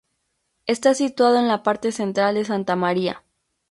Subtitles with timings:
[0.65, 3.23] Está situado en la parte central de Santa Maria.